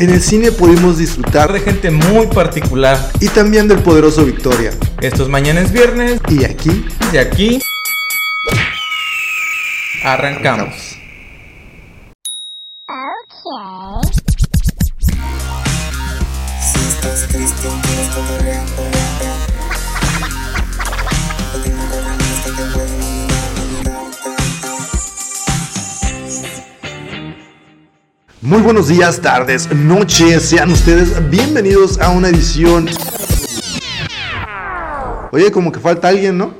[0.00, 2.98] En el cine pudimos disfrutar de gente muy particular.
[3.20, 4.72] y también del poderoso Victoria.
[5.00, 6.20] Estos mañana es viernes.
[6.28, 7.60] Y aquí De aquí
[10.04, 10.98] arrancamos.
[28.44, 32.86] Muy buenos días, tardes, noches, sean ustedes bienvenidos a una edición.
[35.32, 36.52] Oye, como que falta alguien, ¿no?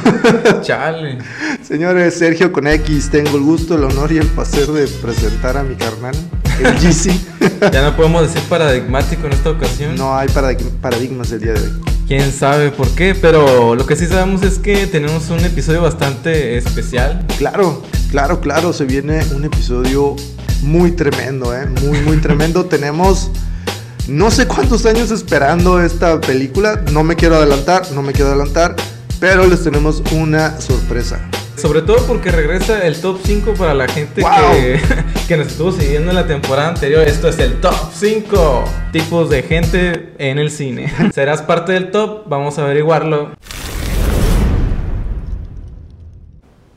[0.62, 1.18] Chale.
[1.62, 5.62] Señores, Sergio con X, tengo el gusto, el honor y el placer de presentar a
[5.62, 6.14] mi carnal,
[6.60, 7.12] el GC.
[7.72, 9.96] Ya no podemos decir paradigmático en esta ocasión.
[9.96, 11.72] No hay paradig- paradigmas el día de hoy.
[12.06, 16.56] Quién sabe por qué, pero lo que sí sabemos es que tenemos un episodio bastante
[16.56, 17.26] especial.
[17.36, 20.16] Claro, claro, claro, se viene un episodio
[20.62, 21.66] muy tremendo, ¿eh?
[21.66, 22.66] Muy, muy tremendo.
[22.66, 23.30] Tenemos
[24.08, 26.82] no sé cuántos años esperando esta película.
[26.92, 28.74] No me quiero adelantar, no me quiero adelantar,
[29.20, 31.20] pero les tenemos una sorpresa.
[31.56, 34.30] Sobre todo porque regresa el top 5 para la gente ¡Wow!
[34.52, 34.80] que,
[35.28, 37.02] que nos estuvo siguiendo en la temporada anterior.
[37.02, 40.92] Esto es el top 5 tipos de gente en el cine.
[41.14, 42.28] ¿Serás parte del top?
[42.28, 43.32] Vamos a averiguarlo.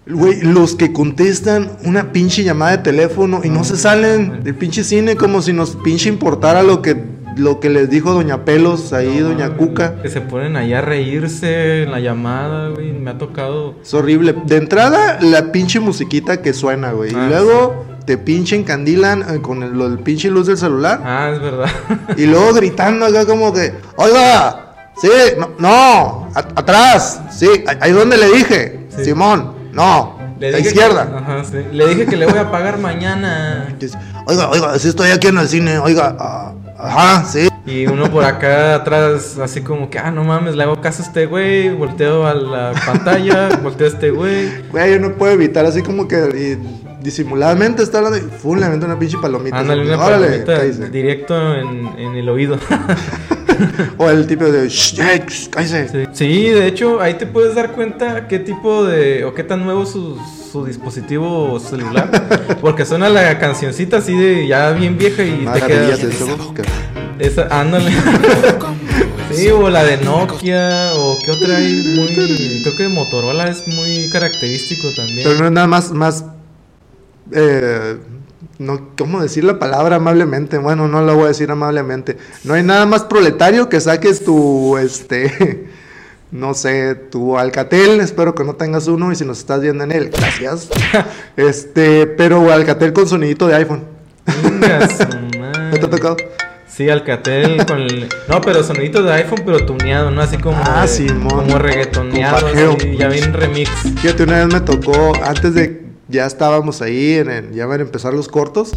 [0.07, 4.83] Güey, los que contestan una pinche llamada de teléfono y no se salen del pinche
[4.83, 6.97] cine como si nos pinche importara lo que,
[7.37, 10.01] lo que les dijo Doña Pelos ahí, Doña Cuca.
[10.01, 12.93] Que se ponen allá a reírse en la llamada, güey.
[12.93, 13.75] Me ha tocado.
[13.83, 14.35] Es horrible.
[14.45, 17.13] De entrada, la pinche musiquita que suena, güey.
[17.15, 20.99] Ah, y luego te pinche encandilan eh, con el, pinche luz del celular.
[21.05, 21.69] Ah, es verdad.
[22.17, 27.47] Y luego gritando acá como que, oiga, sí, no, no, a- atrás, sí,
[27.79, 29.05] ahí donde le dije, Sí.
[29.05, 31.09] Simón, no, Le a la izquierda.
[31.09, 31.57] Que, ajá, sí.
[31.71, 33.73] Le dije que le voy a pagar mañana.
[33.79, 37.47] Dice, Oiga, oiga, sí estoy aquí en el cine, oiga, ah, ajá, sí.
[37.65, 41.05] Y uno por acá atrás, así como que, ah, no mames, le hago caso a
[41.05, 41.69] este güey.
[41.69, 44.49] Volteo a la pantalla, volteo a este güey.
[44.69, 48.65] Güey, yo no puedo evitar así como que y, disimuladamente está hablando y fum, le
[48.65, 49.59] avento una pinche palomita.
[49.59, 50.89] Ándale, una órale, palomita cállese.
[50.89, 52.57] directo en, en el oído.
[53.97, 55.87] O el tipo de, shh, hey, shh, cállese.
[55.89, 56.05] Sí.
[56.13, 59.23] Sí, de hecho, ahí te puedes dar cuenta qué tipo de.
[59.25, 60.17] o qué tan nuevo es su,
[60.51, 62.57] su dispositivo celular.
[62.61, 66.55] Porque suena la cancioncita así de ya bien vieja y te Maravillas quedas.
[66.57, 67.25] de.
[67.25, 67.91] Esa, ándale.
[69.31, 72.07] sí, o la de Nokia, o qué otra hay muy.
[72.63, 75.21] Creo que Motorola es muy característico también.
[75.23, 76.25] Pero no es nada más, más,
[77.31, 77.97] eh,
[78.59, 80.57] no, ¿cómo decir la palabra amablemente?
[80.57, 82.17] Bueno, no la voy a decir amablemente.
[82.43, 85.67] No hay nada más proletario que saques tu, este,
[86.31, 87.99] no sé, tu Alcatel.
[87.99, 90.69] Espero que no tengas uno y si nos estás viendo en él, gracias.
[91.37, 93.83] Este, pero Alcatel con sonidito de iPhone.
[94.51, 96.17] ¿No te ha tocado?
[96.67, 98.07] Sí, Alcatel con el...
[98.29, 100.21] No, pero sonidito de iPhone, pero tuneado, ¿no?
[100.21, 100.57] Así como...
[100.63, 101.29] Ah, de- Simón.
[101.29, 103.69] Como reggaetoneado, así, ya bien remix.
[104.01, 105.80] Fíjate, una vez me tocó, antes de,
[106.11, 108.71] ya estábamos ahí, en el- ya van a empezar los cortos,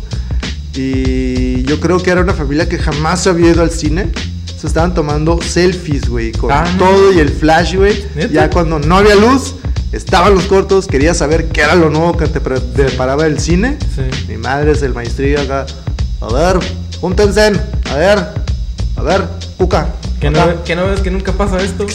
[0.75, 4.11] y yo creo que era una familia que jamás había ido al cine.
[4.59, 8.03] Se estaban tomando selfies, güey, con Ah, todo y el flash, güey.
[8.33, 9.56] Ya cuando no había luz,
[9.93, 13.77] estaban los cortos, quería saber qué era lo nuevo que te pre- preparaba el cine.
[13.95, 14.03] Sí.
[14.28, 15.66] Mi madre es el maestrillo acá.
[16.21, 16.59] A ver,
[17.01, 17.53] júntense,
[17.91, 18.19] a ver,
[18.97, 19.25] a ver,
[19.59, 19.89] Cuca.
[20.21, 21.87] ¿Que no, que no ves que nunca pasa esto?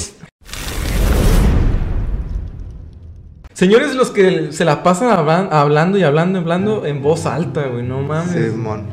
[3.59, 7.67] Señores, los que se la pasan hablan- hablando y hablando y hablando en voz alta,
[7.67, 8.31] güey, no mames.
[8.53, 8.83] Simón.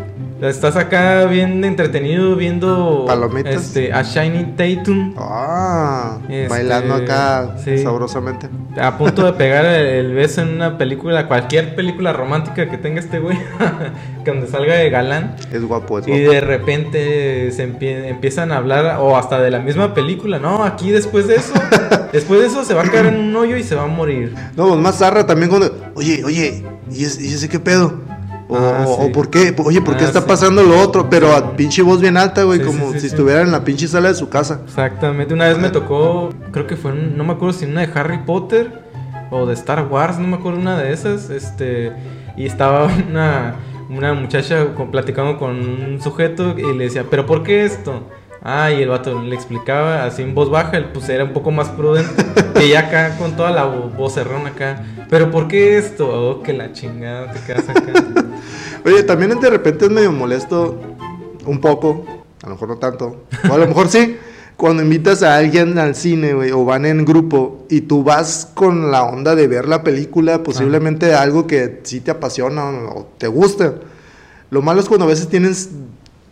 [0.43, 3.55] Estás acá bien entretenido viendo Palomitas.
[3.55, 7.79] este, a Shiny Tatum Ah, Este, bailando acá sí.
[7.79, 8.47] sabrosamente.
[8.79, 13.01] a punto de pegar el, el beso en una película, cualquier película romántica que tenga
[13.01, 13.39] este güey,
[14.27, 15.37] donde salga de galán.
[15.51, 16.33] Es guapo, es Y guapo.
[16.33, 20.39] de repente se empie- empiezan a hablar, o hasta de la misma película.
[20.39, 21.55] No, aquí después de eso,
[22.13, 24.35] después de eso se va a caer en un hoyo y se va a morir.
[24.57, 25.75] No, pues más zarra también cuando.
[25.95, 28.01] Oye, oye, ¿y ese, y ese qué pedo?
[28.49, 29.03] O, Ah, o- sí.
[29.09, 29.55] o por qué?
[29.65, 30.27] Oye, ¿por qué Ah, está sí.
[30.29, 31.11] pasando lo otro?
[31.11, 34.09] Pero a pinche voz bien alta, güey, Sí, como si estuviera en la pinche sala
[34.09, 34.61] de su casa.
[34.65, 35.35] Exactamente.
[35.35, 38.85] Una vez me tocó, creo que fue, no me acuerdo si una de Harry Potter
[39.31, 41.29] o de Star Wars, no me acuerdo una de esas.
[41.31, 41.93] Este,
[42.37, 43.57] y estaba una,
[43.91, 48.05] una muchacha platicando con un sujeto y le decía, ¿pero por qué esto?
[48.43, 51.51] Ah, y el vato le explicaba así en voz baja, él pues era un poco
[51.51, 52.25] más prudente.
[52.55, 54.85] que ya acá con toda la vo- vocerrón acá.
[55.11, 56.07] ¿Pero por qué esto?
[56.09, 57.93] Oh, que la chingada te quedas acá.
[58.85, 60.81] Oye, también de repente es medio molesto,
[61.45, 62.05] un poco,
[62.43, 64.17] a lo mejor no tanto, o a lo mejor sí,
[64.57, 68.91] cuando invitas a alguien al cine, güey, o van en grupo, y tú vas con
[68.93, 73.75] la onda de ver la película, posiblemente algo que sí te apasiona o te gusta.
[74.51, 75.71] Lo malo es cuando a veces tienes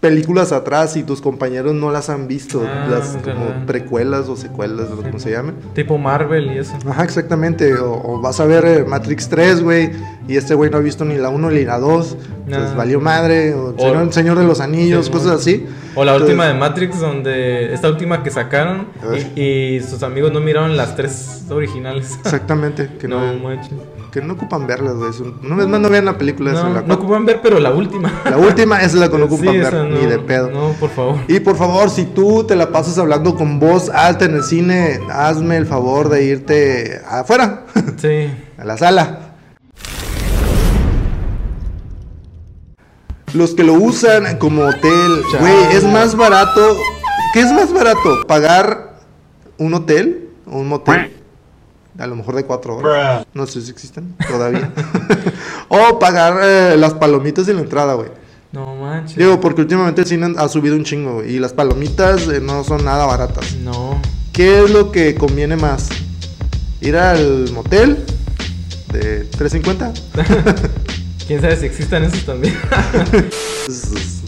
[0.05, 4.91] películas atrás y tus compañeros no las han visto, Ah, las como precuelas o secuelas,
[4.91, 5.55] o como se llame.
[5.75, 6.75] Tipo Marvel y eso.
[6.87, 7.73] Ajá, exactamente.
[7.79, 9.93] O, o vas a ver eh, Matrix 3, güey,
[10.29, 12.17] y este güey no ha visto ni la 1 ni la 2.
[12.45, 12.77] Entonces Ah.
[12.77, 13.55] valió madre.
[13.55, 15.67] O, O- Señor, Señor de los Anillos, Sí, cosas así.
[15.95, 17.73] O la Entonces, última de Matrix, donde.
[17.73, 18.89] Esta última que sacaron
[19.35, 22.19] y sus amigos no miraron las tres originales.
[22.25, 22.91] Exactamente.
[23.01, 23.73] Que no, no manches.
[24.15, 25.11] Que no ocupan verlas, güey.
[25.43, 26.69] No, más, no vean la película esa.
[26.69, 28.13] No, la, no ocupan ver, pero la última.
[28.31, 30.53] la última es la que no ocupan Sí, ver, no, ni de pedo.
[30.53, 31.17] No, por favor.
[31.27, 35.01] Y por favor, si tú te la pasas hablando con voz alta en el cine,
[35.11, 37.65] hazme el favor de irte afuera,
[37.97, 38.31] Sí.
[38.57, 39.19] a la sala.
[43.33, 46.77] Los que lo usan como hotel, güey, es más barato.
[47.33, 48.23] ¿Qué es más barato?
[48.29, 48.95] ¿Pagar
[49.59, 51.11] un hotel o un motel?
[51.99, 53.27] A lo mejor de cuatro horas.
[53.35, 54.73] No sé si existen todavía.
[55.69, 58.09] o pagar eh, las palomitas en la entrada, güey.
[58.53, 59.17] No manches.
[59.17, 62.65] Digo, porque últimamente el cine ha subido un chingo, güey, y las palomitas eh, no
[62.65, 63.57] son nada baratas.
[63.57, 64.01] No.
[64.33, 65.89] ¿Qué es lo que conviene más?
[66.81, 68.05] ¿Ir al motel
[68.93, 69.93] de 350?
[71.27, 72.55] Quién sabe si existan esos también.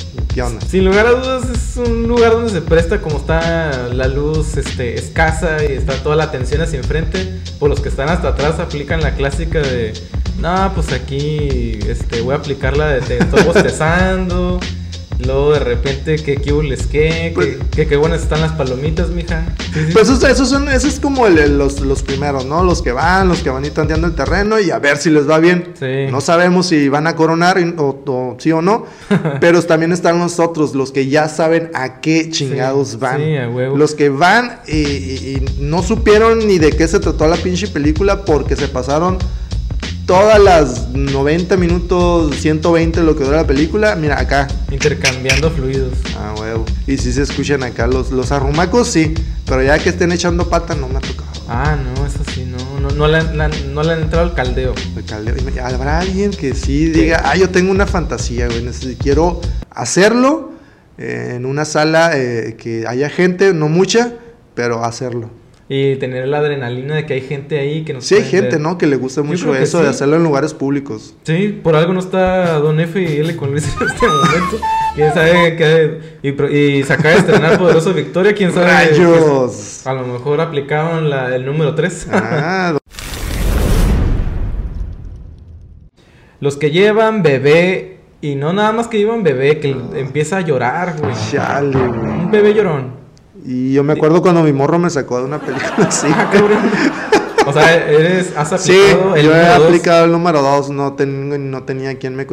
[0.68, 4.94] Sin lugar a dudas es un lugar donde se presta como está la luz este,
[4.94, 7.40] escasa y está toda la atención hacia enfrente.
[7.58, 9.94] Por los que están hasta atrás aplican la clásica de,
[10.38, 14.60] no, pues aquí este, voy a aplicar la de te estoy bostezando.
[15.24, 19.08] Luego de repente que qué les qué, Pues- que, que qué buenas están las palomitas,
[19.10, 19.46] mija.
[19.72, 19.92] Sí, sí.
[19.92, 22.62] Pues esos, esos son, esos es como el- los, los primeros, ¿no?
[22.62, 25.28] Los que van, los que van y tanteando el terreno y a ver si les
[25.28, 25.72] va bien.
[25.78, 26.10] Sí.
[26.10, 28.84] No sabemos si van a coronar o, o sí o no,
[29.40, 33.18] pero también están los otros, los que ya saben a qué chingados van.
[33.20, 33.76] sí, a huevo.
[33.76, 37.68] Los que van y, y- y no supieron ni de qué se trató la pinche
[37.68, 39.18] película porque se pasaron
[40.06, 43.96] todas las 90 minutos, 120 lo que dura la película.
[43.96, 44.46] Mira, acá.
[44.70, 45.92] Intercambiando fluidos.
[46.18, 46.64] Ah, huevo.
[46.86, 49.14] Y si se escuchan acá los, los arrumacos, sí.
[49.46, 51.26] Pero ya que estén echando pata, no me ha tocado.
[51.48, 54.34] Ah, no, eso sí, no, no, no, le, han- la- no le han entrado al
[54.34, 54.74] caldeo.
[54.96, 55.34] El caldeo.
[55.64, 58.64] Habrá alguien que sí diga, ah, yo tengo una fantasía, güey.
[58.98, 60.52] Quiero hacerlo
[60.98, 64.14] eh, en una sala eh, que haya gente, no mucha,
[64.54, 65.30] pero hacerlo.
[65.68, 68.60] Y tener la adrenalina de que hay gente ahí que nos Sí hay gente, ver.
[68.60, 68.78] ¿no?
[68.78, 71.16] Que le gusta mucho eso de hacerlo en lugares públicos.
[71.24, 74.58] Sí, por algo no está Don F y L con Luis en este momento.
[74.94, 75.98] Quién sabe qué.
[76.22, 78.66] Y, y se acaba de estrenar Poderoso Victoria, quién sabe.
[78.66, 79.84] ¡Rayos!
[79.86, 82.08] A lo mejor aplicaron la, el número 3.
[82.12, 82.78] Ah,
[86.40, 87.94] Los que llevan bebé.
[88.20, 91.12] Y no nada más que llevan bebé, que empieza a llorar, güey.
[91.30, 92.10] chale, güey.
[92.10, 92.95] Un bebé llorón.
[93.46, 96.08] Y yo me acuerdo cuando mi morro me sacó de una película así.
[96.10, 96.30] Ah.
[97.46, 99.64] O sea, eres, has Sí, aplicado el yo he dos.
[99.66, 102.26] aplicado el número 2, no, tengo, no tenía quien me...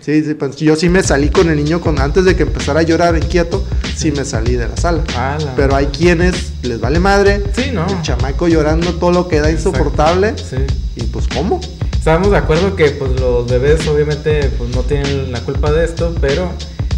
[0.00, 2.80] Sí, sí, pues yo sí me salí con el niño con, antes de que empezara
[2.80, 3.62] a llorar inquieto,
[3.94, 5.04] sí me salí de la sala.
[5.14, 7.86] Ah, la- Pero hay quienes les vale madre, Sí, no.
[7.86, 10.56] el chamaco llorando todo lo que da insoportable, Sí.
[10.96, 11.60] y pues ¿cómo?
[11.92, 16.14] Estamos de acuerdo que pues los bebés obviamente pues no tienen la culpa de esto,
[16.22, 16.50] pero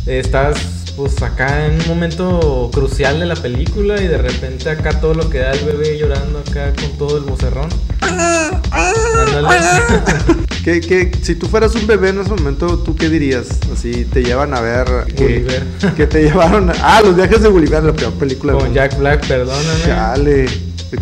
[0.06, 5.14] estás pues acá en un momento crucial de la película y de repente acá todo
[5.14, 7.70] lo que da el bebé llorando acá con todo el vocerrón.
[10.62, 13.46] ¿Qué, qué, si tú fueras un bebé en ese momento, ¿tú qué dirías?
[13.72, 14.86] Así te llevan a ver...
[15.16, 15.62] que- Gulliver.
[15.96, 16.68] Que te llevaron...
[16.68, 18.74] a- ah, los viajes de Gulliver, la peor película Con.
[18.74, 19.84] Jack Black, perdóname.
[19.86, 20.46] Chale.
[20.90, 20.98] Te,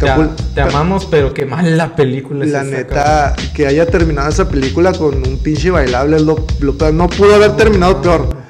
[0.54, 4.92] te amamos, pero qué mala película es La esa, neta, que haya terminado esa película
[4.92, 6.92] con un pinche bailable lo, lo.
[6.92, 8.47] No pudo haber terminado peor.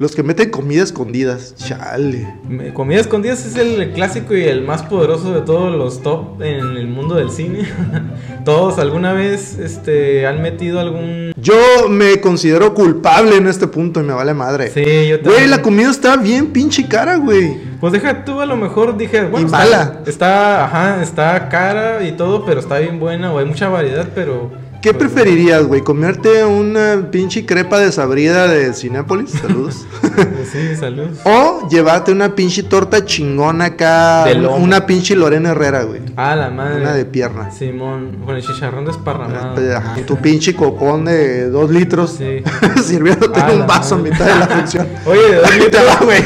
[0.00, 1.54] Los que meten comida escondidas.
[1.56, 2.26] Chale.
[2.72, 6.88] Comida escondidas es el clásico y el más poderoso de todos los top en el
[6.88, 7.68] mundo del cine.
[8.46, 11.34] todos alguna vez este, han metido algún...
[11.36, 11.54] Yo
[11.90, 14.70] me considero culpable en este punto y me vale madre.
[14.70, 15.50] Sí, yo Güey, también.
[15.50, 17.58] la comida está bien pinche cara, güey.
[17.78, 20.00] Pues deja tú, a lo mejor dije, bueno, Y está, mala.
[20.06, 24.50] está, ajá, está cara y todo, pero está bien buena, o hay mucha variedad, pero...
[24.82, 25.82] ¿Qué preferirías, güey?
[25.82, 29.30] ¿Comerte una pinche crepa desabrida de Cinépolis?
[29.32, 29.84] Saludos.
[30.00, 31.08] pues sí, salud.
[31.24, 34.24] o llevarte una pinche torta chingona acá.
[34.24, 34.56] De lomo.
[34.56, 36.00] Una pinche Lorena Herrera, güey.
[36.16, 36.80] Ah, la madre.
[36.80, 37.50] Una de pierna.
[37.50, 39.60] Simón, con el chicharrón desparramado.
[39.76, 42.14] Ajá, Tu pinche copón de dos litros.
[42.16, 42.42] Sí.
[42.82, 44.12] sirviéndote Ah, en un vaso a madre.
[44.12, 44.88] mitad de la función.
[45.04, 46.22] Oye, de dos Ahí te litros, va, güey.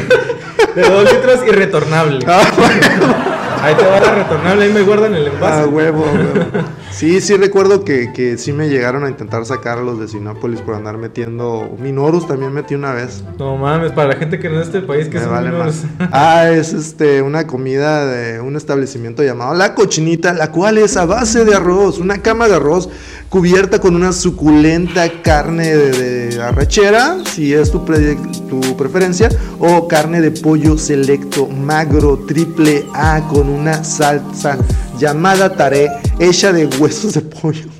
[0.76, 2.25] de dos litros y retornable.
[2.28, 3.14] Ah, bueno.
[3.62, 5.62] Ahí te va la retornable, ahí me guardan el envase.
[5.62, 6.68] Ah, huevo, huevo.
[6.94, 10.60] Sí, sí recuerdo que, que sí me llegaron a intentar sacar a los de Sinópolis
[10.60, 11.76] por andar metiendo.
[11.80, 13.24] Minorus también metí una vez.
[13.36, 15.82] No mames, para la gente que no es de este país, que son vale unos...
[15.98, 16.08] más.
[16.12, 21.04] Ah, es este una comida de un establecimiento llamado La Cochinita, la cual es a
[21.04, 22.88] base de arroz, una cama de arroz
[23.34, 28.16] cubierta con una suculenta carne de, de arrachera, si es tu, pre-
[28.48, 34.56] tu preferencia, o carne de pollo selecto magro triple A con una salsa
[35.00, 35.88] llamada taré
[36.20, 37.73] hecha de huesos de pollo.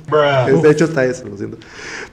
[0.47, 1.57] Es- De hecho está eso, lo siento.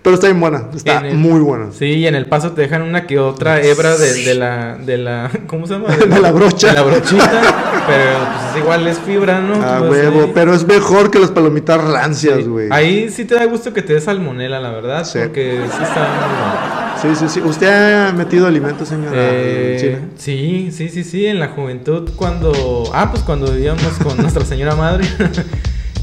[0.03, 1.67] Pero está bien buena, está el- muy buena.
[1.73, 4.97] Sí, y en el paso te dejan una que otra hebra de, de la, de
[4.99, 5.89] la, ¿cómo se llama?
[5.97, 6.69] De la brocha.
[6.69, 7.31] De la brochita,
[7.87, 9.55] pero pues es igual es fibra, ¿no?
[9.63, 12.43] Ah, Pues, huevo, ahí- pero es mejor que las palomitas rancias, sí.
[12.45, 12.69] güey.
[12.71, 15.19] Ahí sí te da gusto que te des salmonela, la verdad, Sí.
[15.21, 16.97] porque sí está.
[17.03, 17.41] Sí, sí, sí.
[17.41, 19.13] ¿Usted ha metido alimentos, señora?
[19.17, 19.99] Eh, en Chile?
[20.17, 22.85] sí, sí, sí, sí, en la juventud cuando...
[22.95, 25.05] Ah, pues cuando vivíamos con nuestra señora madre,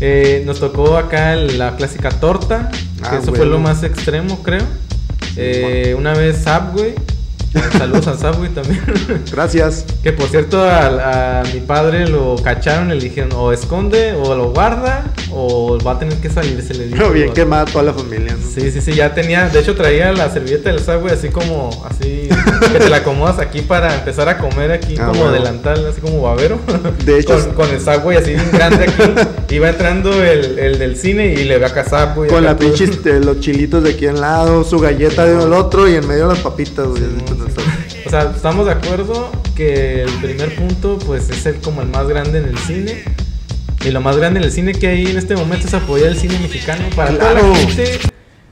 [0.01, 4.63] eh, nos tocó acá la clásica torta, que Ah, eso fue lo más extremo, creo.
[5.36, 6.96] Eh, una vez Subway,
[7.77, 8.82] saludos al Subway también.
[9.32, 9.86] Gracias.
[10.03, 14.36] que por cierto a, a mi padre lo cacharon y le dijeron o esconde o
[14.36, 16.98] lo guarda o va a tener que salir, se le dijo.
[16.98, 18.48] Pero bien quemada toda la familia, ¿no?
[18.50, 22.29] Sí, sí, sí, ya tenía, de hecho traía la servilleta del Subway así como, así,
[22.74, 25.33] que te la acomodas aquí para empezar a comer aquí Ah, como bueno.
[25.33, 26.59] delantal, así como babero.
[27.05, 30.98] De hecho, con, con el Subway así bien grande aquí, iba entrando el, el del
[30.98, 32.29] cine y le ve acá Subway.
[32.29, 35.53] Con acá la pinche, este, los chilitos de aquí en lado, su galleta de el
[35.53, 37.01] otro y en medio las papitas, güey.
[37.01, 37.98] Sí.
[38.05, 42.07] O sea, estamos de acuerdo que el primer punto pues es el como el más
[42.07, 43.03] grande en el cine.
[43.86, 46.17] Y lo más grande en el cine que hay en este momento es apoyar el
[46.17, 48.00] cine mexicano para toda la gente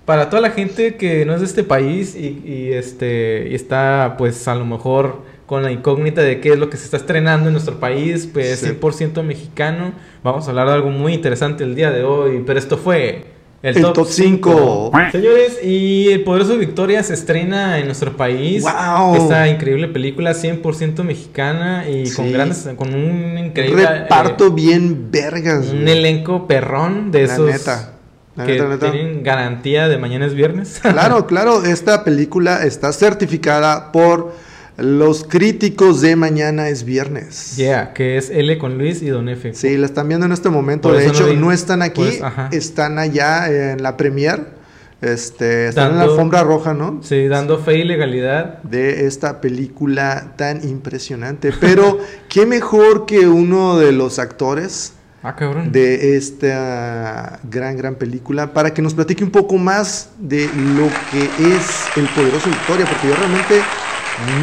[0.06, 4.16] para toda la gente que no es de este país y, y, este y está
[4.18, 7.48] pues a lo mejor con la incógnita de qué es lo que se está estrenando
[7.48, 8.68] en nuestro país, pues Sí.
[8.68, 9.94] 100% mexicano.
[10.24, 13.26] Vamos a hablar de algo muy interesante el día de hoy, pero esto fue
[13.64, 14.52] el, El top, top 5.
[14.52, 14.92] cinco.
[15.12, 18.64] Señores, y El Poderoso Victoria se estrena en nuestro país.
[18.64, 19.16] ¡Wow!
[19.16, 25.72] Esta increíble película 100% mexicana y con grandes con un increíble reparto bien vergas, eh,
[25.72, 25.98] un güey.
[25.98, 27.94] elenco perrón de La esos neta.
[28.36, 28.92] La que neta, neta.
[28.92, 30.80] tienen garantía de mañana es viernes.
[30.82, 34.34] Claro, claro, esta película está certificada por
[34.78, 37.56] los críticos de Mañana es Viernes.
[37.58, 39.54] yeah, que es L con Luis y Don F.
[39.54, 40.90] Sí, la están viendo en este momento.
[40.90, 44.56] Por De no hecho, vi- no están aquí, pues, están allá en la premier.
[45.00, 47.02] Este, están en la alfombra roja, ¿no?
[47.04, 48.64] Sí, dando fe y legalidad.
[48.64, 51.52] de esta película tan impresionante.
[51.60, 54.94] Pero qué mejor que uno de los actores
[55.24, 55.72] Ah, cabrón.
[55.72, 61.24] de esta gran, gran película para que nos platique un poco más de lo que
[61.56, 63.56] es el poderoso Victoria, porque yo realmente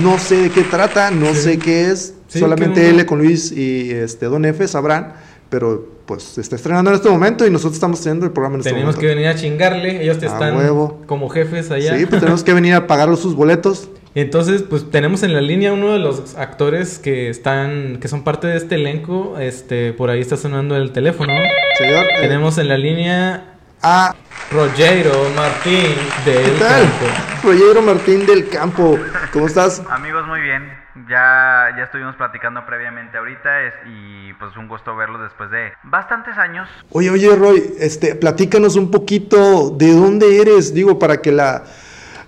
[0.03, 1.41] no sé de qué trata, no Sí.
[1.41, 5.15] sé qué es, Sí, solamente él con Luis y este Don F sabrán,
[5.51, 8.61] pero pues se está estrenando en este momento y nosotros estamos teniendo el programa en
[8.61, 9.17] este Tenemos que momento.
[9.21, 11.01] venir a chingarle, ellos te A están huevo.
[11.07, 11.97] como jefes allá.
[11.97, 13.89] Sí, pues tenemos que venir a pagar sus boletos.
[14.17, 18.47] Entonces, pues tenemos en la línea uno de los actores que están, que son parte
[18.47, 19.39] de este elenco.
[19.41, 21.33] Este, por ahí está sonando el teléfono.
[21.79, 23.54] Señor, eh, Tenemos en la línea
[23.87, 24.15] a
[24.51, 26.83] Rogero Martín del ¿Qué tal?
[26.83, 27.07] Campo.
[27.43, 28.99] Rollero Martín del Campo,
[29.33, 29.83] ¿cómo estás?
[29.91, 30.73] Amigos, muy bien.
[31.09, 36.39] Ya, ya estuvimos platicando previamente ahorita es- y pues un gusto verlos después de bastantes
[36.39, 36.69] años.
[36.91, 41.65] Oye, oye, Roy, este, platícanos un poquito de dónde eres, digo, para que la,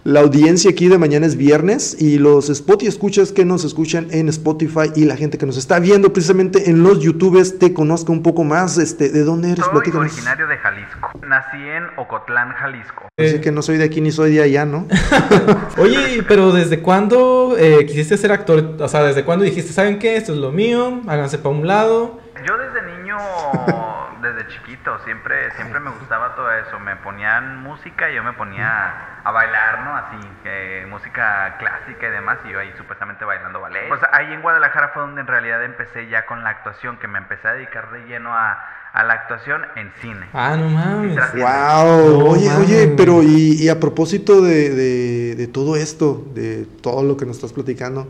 [0.06, 4.28] la audiencia aquí de mañana es viernes y los Spotify escuchas que nos escuchan en
[4.28, 8.22] Spotify y la gente que nos está viendo precisamente en los YouTubes te conozca un
[8.22, 10.12] poco más, este, de dónde eres, Soy platícanos.
[10.12, 11.10] originario de Jalisco.
[11.26, 13.08] Nací en Ocotlán, Jalisco.
[13.18, 14.86] Así que no soy de aquí ni soy de allá, ¿no?
[15.76, 18.76] Oye, pero ¿desde cuándo eh, quisiste ser actor?
[18.78, 20.14] O sea, ¿desde cuándo dijiste, ¿saben qué?
[20.16, 22.20] Esto es lo mío, háganse para un lado.
[22.47, 23.19] Yo desde niño,
[24.23, 26.79] desde chiquito, siempre, siempre me gustaba todo eso.
[26.79, 29.97] Me ponían música y yo me ponía a bailar, ¿no?
[29.97, 33.88] Así, que música clásica y demás, y yo ahí supuestamente bailando ballet.
[33.88, 37.19] Pues ahí en Guadalajara fue donde en realidad empecé ya con la actuación, que me
[37.19, 40.29] empecé a dedicar de lleno a, a la actuación en cine.
[40.33, 41.17] Ah, no mames.
[41.35, 42.59] Wow, No oye, mames.
[42.69, 47.26] oye, pero y, y a propósito de, de- de todo esto, de todo lo que
[47.26, 48.07] nos estás platicando,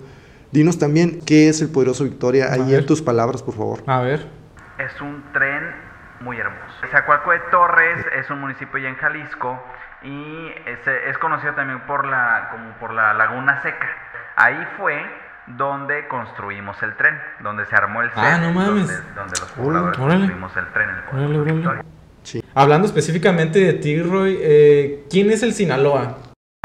[0.52, 2.80] dinos también qué es el poderoso Victoria, A ahí ver.
[2.80, 3.80] en tus palabras, por favor.
[3.86, 4.26] A ver.
[4.78, 5.62] Es un tren
[6.20, 6.62] muy hermoso.
[6.90, 9.62] Zacualco de Torres es un municipio ya en Jalisco
[10.02, 13.86] y es, es conocido también por la, como por la Laguna Seca.
[14.36, 15.02] Ahí fue
[15.46, 18.86] donde construimos el tren, donde se armó el set, Ah, no mames.
[18.88, 20.18] Donde, donde los pobladores Órale.
[20.20, 20.88] construimos el tren.
[21.12, 21.82] El Órale.
[22.22, 22.42] Sí.
[22.54, 26.18] Hablando específicamente de ti, Roy, eh, ¿quién es el Sinaloa?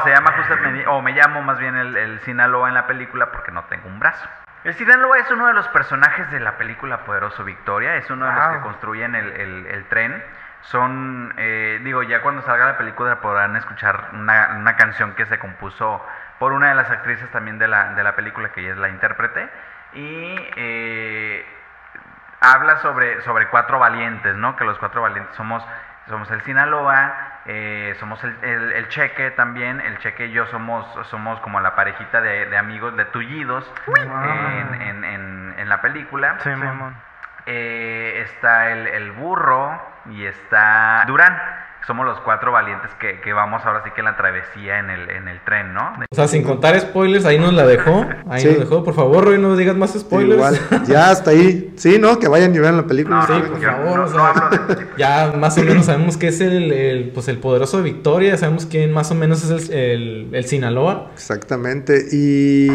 [0.03, 3.51] Se llama justamente, o me llamo más bien el, el Sinaloa en la película porque
[3.51, 4.27] no tengo un brazo.
[4.63, 8.33] El Sinaloa es uno de los personajes de la película Poderoso Victoria, es uno de
[8.33, 8.53] los Wow.
[8.55, 10.23] que construyen el, el- el tren.
[10.61, 15.37] Son, eh, digo, ya cuando salga la película podrán escuchar una, una canción que se
[15.39, 16.03] compuso
[16.39, 18.89] por una de las actrices también de la, de la película, que ella es la
[18.89, 19.49] intérprete.
[19.93, 21.45] Y eh,
[22.39, 24.55] habla sobre, sobre cuatro valientes, ¿no?
[24.55, 25.63] Que los cuatro valientes somos,
[26.11, 30.85] somos el Sinaloa, eh, somos el, el- el Cheque también, el Cheque y yo somos,
[31.07, 33.71] somos como la parejita de, de amigos de tullidos
[34.73, 36.35] en, en- en- en la película.
[36.39, 36.95] Sí, mamón.
[37.47, 41.35] Eh, está el, el burro y está Durán.
[41.87, 45.09] Somos los cuatro valientes que, que vamos ahora sí que en la travesía en el,
[45.09, 45.93] en el tren, ¿no?
[46.11, 48.05] O sea, sin contar spoilers, ahí nos la dejó.
[48.29, 48.47] Ahí Sí.
[48.49, 48.83] nos dejó.
[48.83, 50.35] Por favor, Roy, no digas más spoilers.
[50.35, 51.73] Igual, ya hasta ahí.
[51.77, 52.19] Sí, ¿no?
[52.19, 53.17] Que vayan y vean la película.
[53.17, 54.87] No, Sí, no, por yo favor, no- o sea, de.
[54.97, 58.93] Ya más o menos sabemos que es el, el, pues el poderoso Victoria, sabemos quién
[58.93, 61.09] más o menos es el, el, el Sinaloa.
[61.15, 62.05] Exactamente.
[62.11, 62.67] Y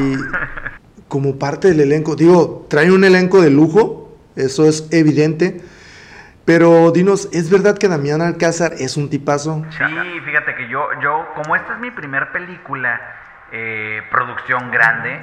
[1.08, 5.60] como parte del elenco, digo, traen un elenco de lujo, eso es evidente.
[6.46, 9.64] Pero dinos, ¿es verdad que Damián Alcázar es un tipazo?
[9.70, 13.00] Sí, fíjate que yo, yo, como esta es mi primer película,
[13.50, 15.20] eh, producción grande,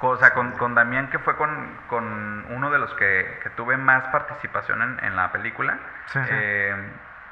[0.00, 1.50] o sea, con, con Damián, que fue con,
[1.88, 6.30] con uno de los que, que tuve más participación en, en la película, Sí, sí.
[6.32, 6.74] eh,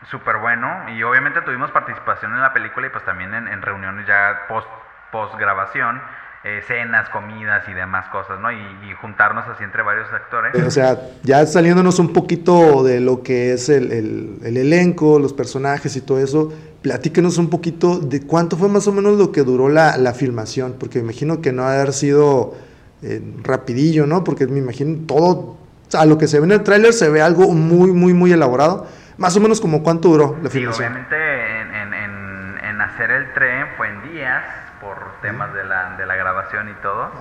[0.04, 4.06] súper bueno, y obviamente tuvimos participación en la película y pues también en, en reuniones
[4.06, 4.68] ya post,
[5.12, 6.00] post grabación,
[6.42, 8.50] eh, cenas, comidas y demás cosas, ¿no?
[8.50, 10.54] Y, y juntarnos así entre varios actores.
[10.66, 15.32] O sea, ya saliéndonos un poquito de lo que es el, el- el elenco, los
[15.34, 16.50] personajes y todo eso,
[16.82, 20.76] platíquenos un poquito de cuánto fue más o menos lo que duró la, la filmación,
[20.80, 22.54] porque me imagino que no ha de haber sido
[23.02, 24.24] eh, rapidillo, ¿no?
[24.24, 25.58] Porque me imagino todo,
[25.92, 28.86] a lo que se ve en el tráiler se ve algo muy, muy, muy elaborado.
[29.18, 30.86] Más o menos como cuánto duró la Sí, filmación.
[30.92, 31.16] obviamente
[31.60, 34.42] en, en- en- en hacer el tren fue en días
[34.80, 37.12] por temas de la, de la grabación y todo,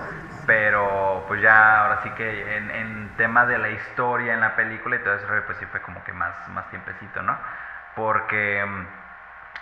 [0.46, 4.96] pero pues ya ahora sí que en, en tema de la historia en la película
[4.96, 7.36] y todo eso pues sí fue como que más, más tiempecito, ¿no?
[7.94, 8.64] Porque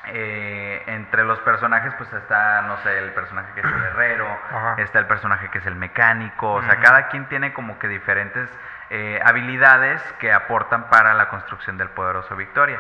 [0.06, 4.74] eh, entre los personajes pues está, no sé, el personaje que es el herrero, Ajá.
[4.78, 6.82] está el personaje que es el mecánico, o sea, Ujú.
[6.82, 8.48] cada quien tiene como que diferentes
[8.90, 12.78] eh, habilidades que aportan para la construcción del poderoso Victoria.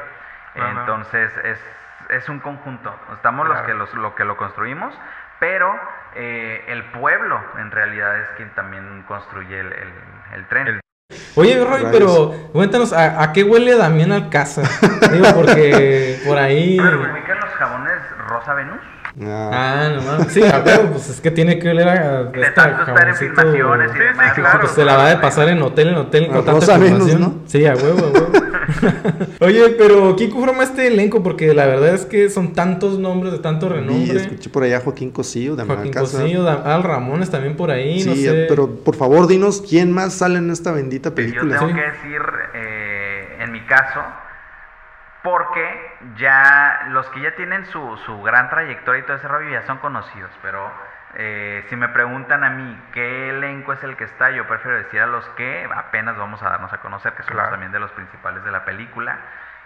[0.54, 0.68] Ajá.
[0.70, 1.60] Entonces es,
[2.10, 3.66] es un conjunto, estamos los Claro.
[3.66, 4.94] que los, lo que lo construimos,
[5.40, 5.72] pero
[6.16, 10.80] eh, el pueblo en realidad es quien también construye el, el- el tren.
[11.36, 14.64] Oye, Roy, pero cuéntanos, ¿a, a qué huele Damián Alcázar?
[15.12, 16.76] Digo, porque por ahí...
[16.78, 17.94] Pero ubican los jabones
[18.28, 18.78] Rosa Venus.
[19.22, 20.32] Ah, Ah, no mames.
[20.32, 23.14] Sí, a huevo, pues es que tiene que oler a De esta tanto estar en
[23.16, 24.32] filmaciones y Sí, sí, demás.
[24.34, 24.60] claro.
[24.60, 27.14] Pues se la va de pasar en hotel en hotel A con tanta Rosa Venus.
[27.18, 27.34] ¿no?
[27.46, 28.47] Sí, a huevo, a huevo.
[29.40, 31.22] Oye, pero ¿quién conforma este elenco?
[31.22, 34.16] Porque la verdad es que son tantos nombres de tanto y renombre.
[34.16, 35.92] escuché por allá a Joaquín Cosío, Damián Joaquín.
[35.94, 38.46] Cosío, Da- Al Ramones también por ahí, no Sí, sé.
[38.48, 41.58] pero por favor dinos quién más sale en esta bendita Yo película.
[41.58, 41.74] tengo Sí.
[41.76, 42.22] que decir,
[42.54, 44.00] eh, en mi caso,
[45.22, 45.64] porque
[46.18, 49.78] ya los que ya tienen su, su gran trayectoria y todo ese rollo ya son
[49.78, 50.70] conocidos, pero
[51.20, 55.00] eh, si me preguntan a mí qué elenco es el que está, yo prefiero decir
[55.02, 57.50] a los que apenas vamos a darnos a conocer, que son Claro.
[57.50, 59.18] también de los principales de la película.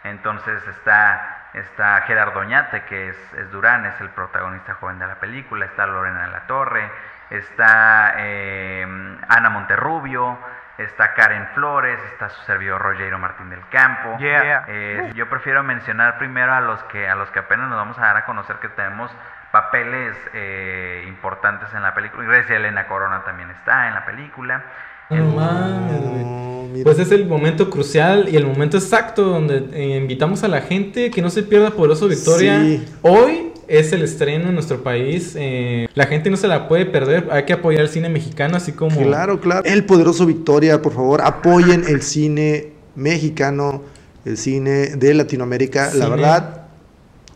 [0.02, 5.16] Entonces está, está Gerardo Oñate, que es, es Durán, es el protagonista joven de la
[5.16, 6.90] película, está Lorena de la Torre,
[7.30, 8.82] está eh,
[9.28, 10.38] Ana Monterrubio,
[10.78, 14.16] está Karen Flores, está su servidor Rogero Martín del Campo.
[14.18, 14.64] Yeah.
[14.68, 18.02] Eh, yo prefiero mencionar primero a los que a los que apenas nos vamos a
[18.06, 19.14] dar a conocer que tenemos
[19.52, 22.24] papeles eh, importantes en la película.
[22.24, 24.64] Grecia Elena Corona también está en la película.
[25.10, 26.84] No mames.
[26.84, 31.10] Pues es el momento crucial y el momento exacto donde eh, invitamos a la gente
[31.10, 32.60] que no se pierda Poderoso Victoria.
[32.60, 32.88] Sí.
[33.02, 35.36] Hoy es el estreno en nuestro país.
[35.38, 37.28] eh, la gente no se la puede perder.
[37.30, 39.00] Hay que apoyar el cine mexicano, así como.
[39.02, 39.62] Claro, claro.
[39.66, 43.82] El poderoso Victoria, por favor, apoyen el cine mexicano,
[44.24, 45.92] el cine de Latinoamérica.
[45.94, 46.61] La verdad,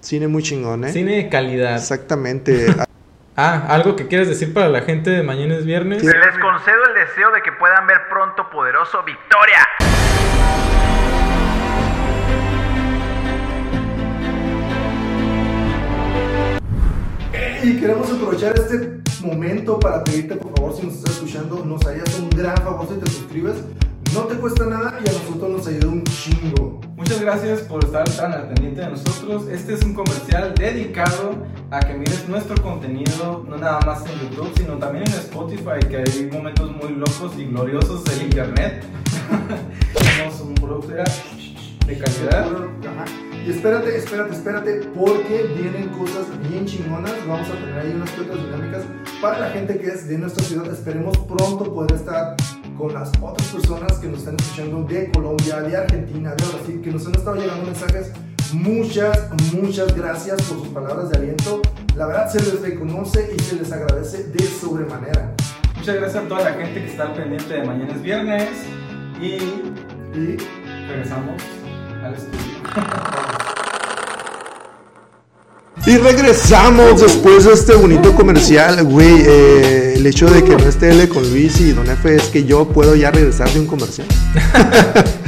[0.07, 0.93] cine muy chingón, ¿eh?
[0.93, 1.77] Cine de calidad.
[1.77, 2.67] Exactamente.
[3.39, 6.01] Ah, algo que quieres decir para la gente de mañana es viernes.
[6.01, 6.07] Sí.
[6.07, 9.59] Les concedo el deseo de que puedan ver pronto Poderoso Victoria.
[17.63, 22.19] Y queremos aprovechar este momento para pedirte, por favor, si nos estás escuchando, nos harías
[22.19, 23.57] un gran favor si te suscribes.
[24.17, 26.81] No te cuesta nada y a nosotros nos ayuda un chingo.
[26.97, 29.47] Muchas gracias por estar tan al pendiente de nosotros.
[29.49, 34.51] Este es un comercial dedicado a que mires nuestro contenido, no nada más en YouTube,
[34.57, 38.85] sino también en Spotify, que hay momentos muy locos y gloriosos del internet.
[40.17, 40.95] Somos un producto
[41.87, 42.47] de calidad.
[43.47, 47.13] Y espérate, espérate, espérate, porque vienen cosas bien chingonas.
[47.29, 48.83] Vamos a tener ahí unas cuentas dinámicas
[49.21, 50.73] para la gente que es de nuestra ciudad.
[50.73, 52.35] Esperemos pronto poder estar
[52.77, 56.91] con las otras personas que nos están escuchando de Colombia, de Argentina, de Brasil, que
[56.91, 58.13] nos han estado llegando mensajes.
[58.53, 61.63] Muchas, muchas gracias por sus palabras de aliento.
[61.97, 65.35] La verdad se les reconoce y se les agradece de sobremanera.
[65.77, 68.49] Muchas gracias a toda la gente que está al pendiente de mañana es viernes
[69.21, 69.37] y
[70.19, 70.37] Y
[70.89, 71.43] regresamos
[72.03, 73.33] al estudio.
[75.85, 79.23] Y regresamos después de este bonito comercial, güey.
[79.27, 82.45] eh, el hecho de que no esté L con Luis y Don F es que
[82.45, 84.07] yo puedo ya regresar de un comercial.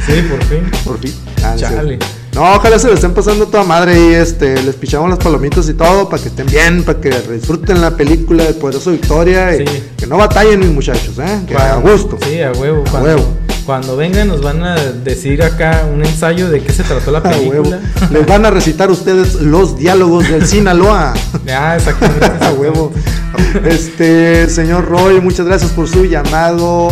[0.08, 0.60] Sí, por fin.
[0.84, 1.12] Por fin.
[1.44, 1.98] Ah, Chale.
[2.34, 5.74] No, ojalá se lo estén pasando toda madre y este, les pichamos las palomitas y
[5.74, 9.82] todo para que estén bien, para que disfruten la película de Poderoso Victoria y Sí.
[9.98, 11.40] que no batallen mis muchachos, ¿eh?
[11.46, 12.16] Que a gusto.
[12.26, 12.84] Sí, a huevo.
[12.94, 13.26] A huevo.
[13.68, 17.78] Cuando vengan nos van a decir acá un ensayo de qué se trató la película.
[18.10, 21.12] Les van a recitar ustedes los diálogos del Sinaloa.
[21.50, 22.46] ah, exactamente.
[22.46, 22.90] A huevo.
[23.66, 26.88] Este, señor Roy, muchas gracias por su llamado.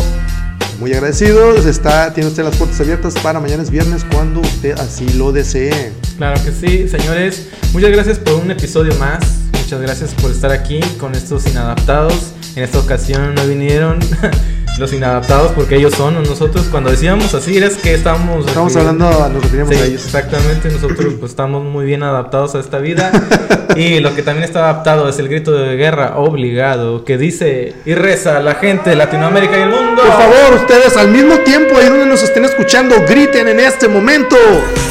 [0.79, 1.65] Muy agradecidos.
[1.65, 5.95] Está, tiene usted las puertas abiertas para mañana es viernes cuando usted así lo desee.
[6.19, 7.47] Claro que sí, señores.
[7.73, 9.25] Muchas gracias por un episodio más.
[9.63, 12.33] Muchas gracias por estar aquí con estos inadaptados.
[12.55, 13.99] En esta ocasión no vinieron
[14.79, 18.47] los inadaptados porque ellos son, nosotros cuando decíamos así era que estábamos...
[18.47, 20.05] Estamos hablando a lo que ellos.
[20.05, 23.11] Exactamente, nosotros pues, estamos muy bien adaptados a esta vida
[23.77, 27.95] y lo que también está adaptado es el grito de guerra obligado que dice y
[27.95, 30.03] reza la gente de Latinoamérica y el mundo.
[30.03, 34.37] Por favor, ustedes al mismo tiempo ahí donde nos estén escuchando, griten en este momento.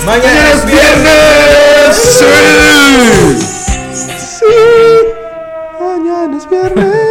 [0.05, 1.95] Mañana es viernes.
[1.95, 2.25] Sí.
[4.17, 4.45] Sí.
[5.79, 7.04] Mañana es viernes.